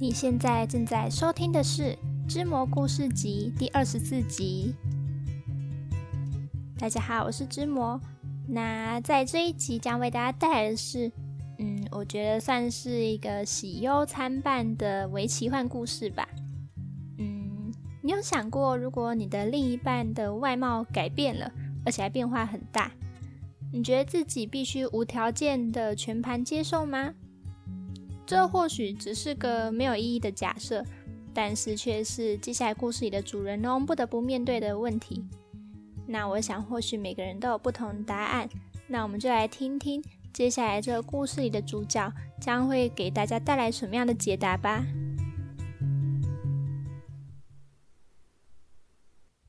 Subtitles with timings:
[0.00, 1.82] 你现在正在收听的是
[2.28, 4.72] 《织魔故事集》第二十四集。
[6.78, 8.00] 大家好，我是织魔。
[8.46, 11.10] 那在这一集将为大家带来的是，
[11.58, 16.28] 嗯，我觉得算是一个喜忧参半的微奇幻故事吧。
[17.18, 21.50] 嗯，你有想过，如果你的另一半的外貌改变了，
[21.84, 22.92] 而且还变化很大，
[23.72, 27.14] 你觉得自己必须无条件的全盘接受吗？
[28.28, 30.84] 这或许只是个没有意义的假设，
[31.32, 35.26] 但是却是接下来故事里的主人公不得不面对的问题。
[36.06, 38.46] 那我想，或许每个人都有不同的答案。
[38.86, 44.84] 那我们就来听听接下来这个故事里的主角将会给大家带来什么样的解答吧。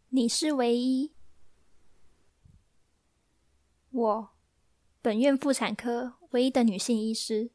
[0.07, 1.11] 你是唯一，
[3.91, 4.29] 我，
[5.01, 7.51] 本院妇产科唯一的女性医师。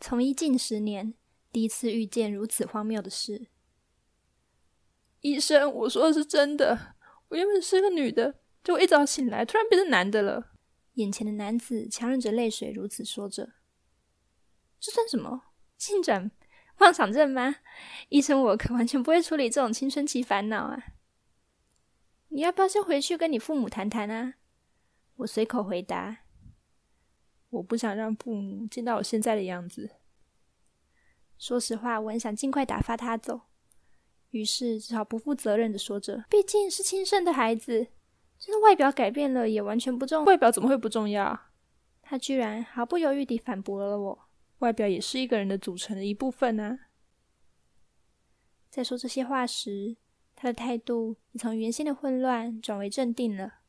[0.00, 1.14] 从医近十年，
[1.50, 3.48] 第一次遇见如此荒谬的事。
[5.20, 6.94] 医生，我说的是真的。
[7.28, 10.52] 我原本是个女的，结果一早醒来，突然变成男的了。
[10.94, 13.54] 眼前的男子强忍着泪水，如此说着。
[14.78, 15.44] 这算什么？
[15.76, 16.30] 进展
[16.78, 17.56] 妄想症吗？
[18.10, 20.84] 医生，我可完全不会处理这种青春期烦恼啊。
[22.28, 24.34] 你要不要先回去跟你父母谈谈啊？
[25.16, 26.23] 我随口回答。
[27.54, 29.90] 我不想让父母见到我现在的样子。
[31.38, 33.40] 说实话，我很想尽快打发他走，
[34.30, 37.86] 于是只好不负责任的说着：“毕竟是亲生的孩子，
[38.38, 40.24] 就算外表改变了，也完全不重要。
[40.24, 41.38] 外表怎么会不重要？”
[42.02, 44.28] 他居然毫不犹豫地反驳了我
[44.60, 46.78] ：“外表也是一个人的组成的一部分啊！”
[48.70, 49.96] 在说这些话时，
[50.34, 53.60] 他的态度已从原先的混乱转为镇定了，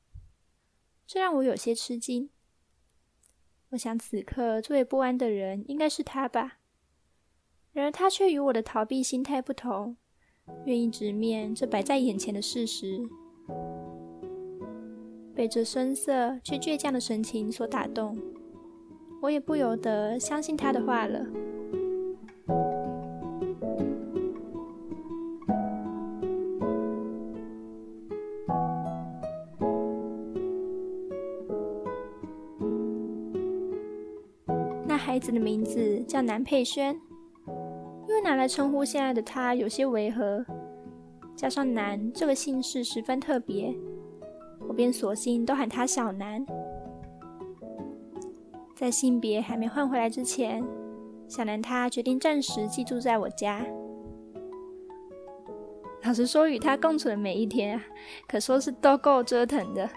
[1.08, 2.30] 这让我有些吃惊。
[3.76, 6.60] 我想，此刻最为不安的人应该是他吧。
[7.74, 9.98] 然而，他却与我的逃避心态不同，
[10.64, 13.06] 愿意直面这摆在眼前的事实。
[15.36, 18.18] 被这深色却倔强的神情所打动，
[19.22, 21.26] 我也不由得相信他的话了。
[35.36, 37.00] 的名字叫南佩轩，
[38.08, 40.44] 因为拿来称呼现在的他有些违和，
[41.36, 43.76] 加上南这个姓氏十分特别，
[44.68, 46.44] 我便索性都喊他小南。
[48.76, 50.64] 在性别还没换回来之前，
[51.28, 53.66] 小南他决定暂时寄住在我家。
[56.04, 57.82] 老实说，与他共处的每一天，
[58.28, 59.90] 可说是都够折腾的，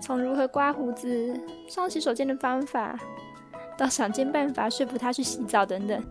[0.00, 2.98] 从如何刮胡子、上洗手间的方法。
[3.76, 6.02] 到想尽办法说服他去洗澡等等，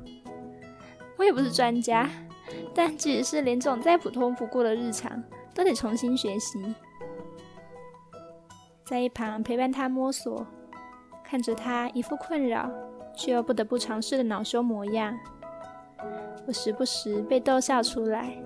[1.17, 2.09] 我也不是专家，
[2.73, 6.75] 但即使是连这种再普通不过的日常，都得重新学习。
[8.83, 10.45] 在一旁陪伴他摸索，
[11.23, 12.69] 看着他一副困扰
[13.15, 15.17] 却又不得不尝试的恼羞模样，
[16.45, 18.37] 我时不时被逗笑出来。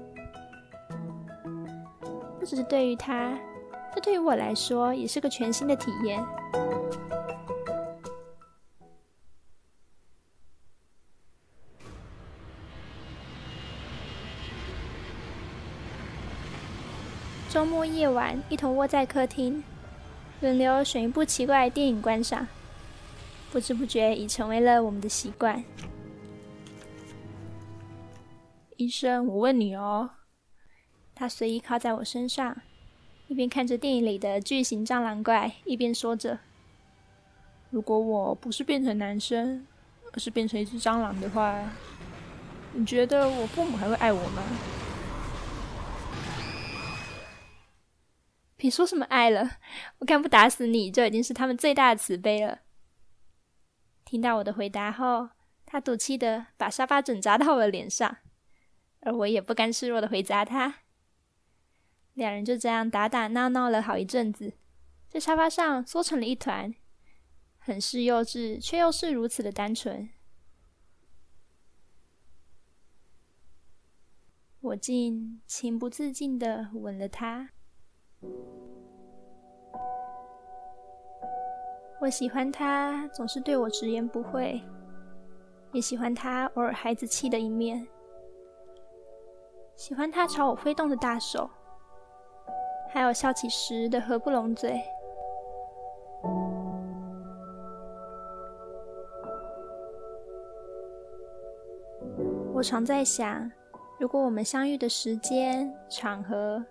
[2.39, 3.37] 不只是对于他，
[3.95, 6.23] 这对于我来说也是个全新的体验。
[17.49, 19.63] 周末夜晚，一同窝在客厅，
[20.41, 22.45] 轮流选一部奇怪的电影观赏，
[23.51, 25.63] 不知不觉已成为了我们的习惯。
[28.75, 30.09] 医生，我问你哦。
[31.15, 32.55] 他随意靠在我身上，
[33.27, 36.37] 一边看着电影里的巨型蟑螂怪，一边说着
[37.71, 39.65] ：“如果我不是变成男生，
[40.11, 41.63] 而是变成一只蟑螂的话，
[42.73, 44.43] 你觉得我父母还会爱我吗？”
[48.57, 49.59] 别说什么爱了，
[49.99, 52.59] 我看不打死你就已经是他们最大的慈悲了。
[54.03, 55.29] 听到我的回答后，
[55.65, 58.17] 他赌气的把沙发枕砸到我的脸上，
[59.01, 60.79] 而我也不甘示弱的回砸他。
[62.13, 64.53] 两人就这样打打闹闹了好一阵子，
[65.07, 66.73] 在沙发上缩成了一团，
[67.59, 70.09] 很是幼稚，却又是如此的单纯。
[74.61, 77.51] 我竟情不自禁的吻了他。
[81.99, 84.61] 我喜欢他总是对我直言不讳，
[85.71, 87.87] 也喜欢他偶尔孩子气的一面，
[89.75, 91.49] 喜欢他朝我挥动的大手，
[92.89, 94.81] 还有笑起时的合不拢嘴。
[102.53, 103.51] 我常在想，
[103.99, 106.63] 如果我们相遇的时间、场合，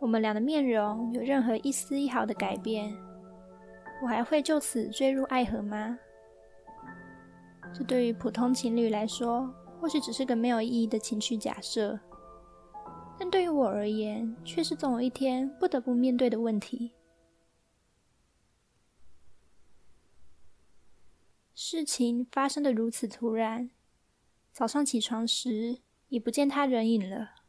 [0.00, 2.90] 我们俩的面容有任何一丝一毫的改变，
[4.02, 5.98] 我还会就此坠入爱河吗？
[7.74, 12.00] 这对于普通情侣来说，或许只是个没有意义的情绪假设，
[13.18, 16.92] 但对于我而言，却是总有一天不得不面对的问题。
[21.54, 23.70] 事情发生的如此突然，
[24.50, 27.39] 早上起床时已不见他人影了。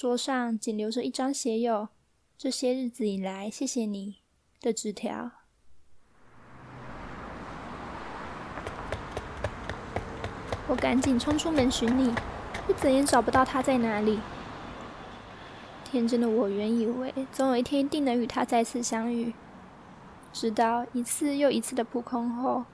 [0.00, 1.88] 桌上仅留着一张写有
[2.38, 4.22] “这些日子以来，谢谢你”
[4.58, 5.30] 的纸条。
[10.66, 12.14] 我赶紧冲出门寻你，
[12.66, 14.20] 却怎也找不到他在哪里。
[15.84, 19.34] 天真的我原以为总有一天一定能与他再次相遇。
[20.32, 22.64] 直到一次又一次的扑空后，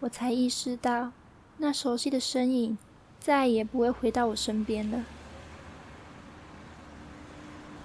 [0.00, 1.12] 我才意识到，
[1.58, 2.78] 那熟悉的身影
[3.18, 5.04] 再也不会回到我身边了。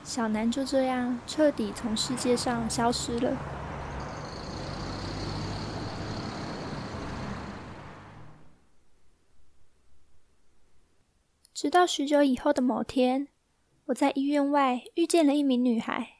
[0.05, 3.35] 小南就这样彻底从世界上消失了。
[11.53, 13.27] 直到许久以后的某天，
[13.85, 16.11] 我在医院外遇见了一名女孩。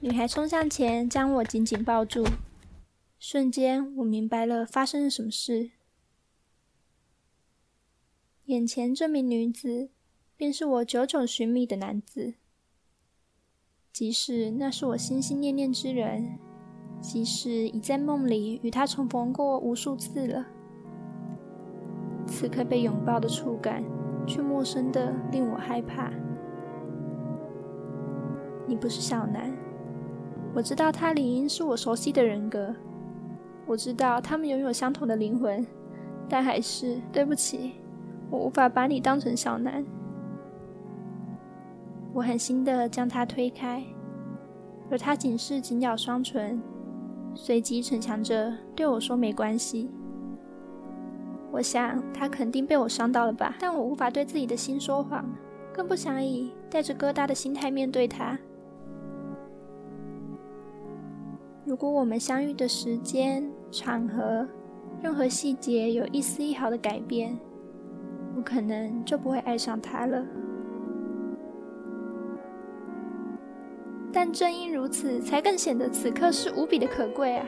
[0.00, 2.26] 女孩冲向前，将我紧紧抱住。
[3.18, 5.70] 瞬间，我明白了发生了什么事。
[8.44, 9.90] 眼前这名女子，
[10.40, 12.32] 便是我久久寻觅的男子。
[13.92, 16.38] 即使那是我心心念念之人，
[16.98, 20.46] 即使已在梦里与他重逢过无数次了，
[22.26, 23.84] 此刻被拥抱的触感，
[24.26, 26.10] 却陌生的令我害怕。
[28.66, 29.54] 你不是小南。
[30.54, 32.74] 我知道他理应是我熟悉的人格，
[33.66, 35.66] 我知道他们拥有相同的灵魂，
[36.30, 37.72] 但还是对不起，
[38.30, 39.84] 我无法把你当成小南。
[42.12, 43.84] 我狠心的将他推开，
[44.90, 46.60] 而他仅是紧咬双唇，
[47.34, 49.88] 随即逞强着对我说：“没关系。”
[51.52, 55.24] 我想他肯定被我伤到了吧，但我无法对自己的心说谎，
[55.72, 58.38] 更不想以带着疙瘩的心态面对他。
[61.64, 64.48] 如果我们相遇的时间、场合、
[65.00, 67.38] 任何细节有一丝一毫的改变，
[68.36, 70.24] 我可能就不会爱上他了。
[74.12, 77.46] 但正因如此，才更显得此刻是无比的可贵啊！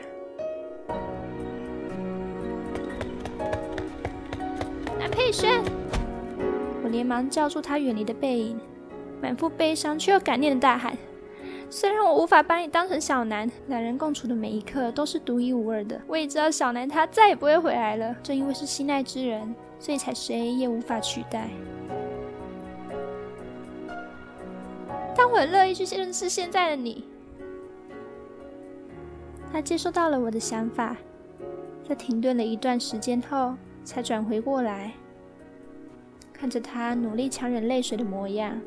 [4.97, 5.61] 南佩轩，
[6.83, 8.59] 我连忙叫住他远离的背影，
[9.21, 10.97] 满腹悲伤却又感念的大喊。
[11.69, 15.99] 虽然我无法把你当成小南，两人共处的每一刻都是独一无二的。
[16.07, 18.15] 我也知道小南他再也不会回来了。
[18.23, 21.49] 正因为是心爱之人，所以才谁也无法取代。
[25.15, 27.05] 但我很乐意去认识现在的你。
[29.51, 30.97] 他接收到了我的想法，
[31.87, 34.93] 在停顿了一段时间后，才转回过来，
[36.33, 38.59] 看着他努力强忍泪水的模样，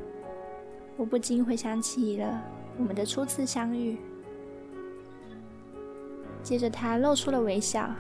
[0.96, 2.42] 我不禁回想起了。
[2.78, 3.96] 我们的初次相遇，
[6.42, 7.90] 接着他露出了微笑，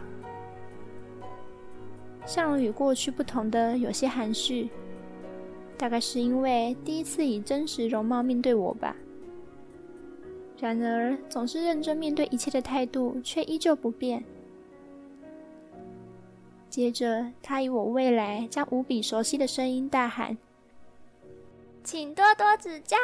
[2.24, 4.68] 笑容与过去不同的有些含蓄，
[5.78, 8.96] 大概是因为第一次以真实容貌面对我吧。
[10.58, 14.24] 然而，总是认真面对一切的态度却依旧不变。
[16.70, 20.38] 接着，他以我未来将无比熟悉的声音大喊
[21.84, 22.96] ：“请多多指教。”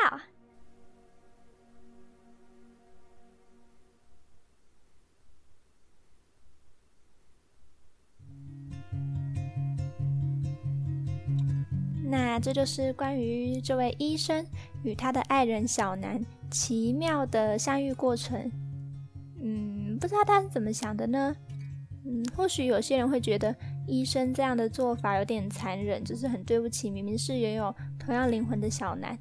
[12.42, 14.44] 这就是关于这位医生
[14.82, 16.20] 与他的爱人小南
[16.50, 18.50] 奇妙的相遇过程。
[19.40, 21.34] 嗯，不知道他是怎么想的呢？
[22.04, 23.54] 嗯，或许有些人会觉得
[23.87, 29.16] 医生这样的做法有点残忍，就是很对不起明明是拥有同样灵魂的小南。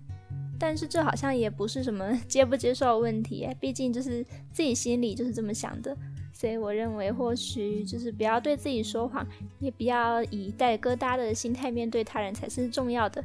[0.58, 5.96] 但是这好像也不是什么 接不接受的问题，毕竟就是自己心里就是这么想的。
[6.42, 9.24] 所以我认为，或许就是不要对自己说谎，
[9.60, 13.24] 也不要以带疙瘩的心态面对他人才是重要的。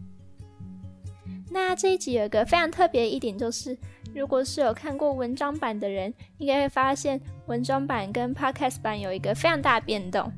[1.50, 3.74] 那这一集有一个非常特别一点，就是
[4.14, 10.30] 如果是有看过文章版的人，应该会发现文章版跟 Podcast 版有一个非常大的变动。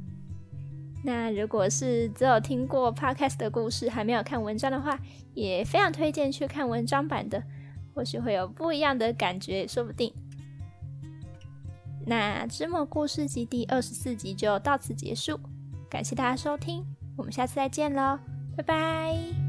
[1.03, 4.97] 那如果是只有听过 Podcast 的故事，还没有看文章的话，
[5.35, 7.43] 也非常推荐去看文章版的，
[7.93, 10.13] 或许会有不一样的感觉，说不定。
[12.09, 15.39] 那《芝麻故事集》第二十四集就到此结束，
[15.91, 16.83] 感谢大家收听，
[17.19, 18.19] 我们下次再见喽，
[18.57, 19.48] 拜拜。